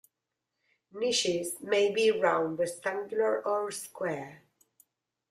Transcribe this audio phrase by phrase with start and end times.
[0.91, 4.41] Knishes may be round, rectangular, or square.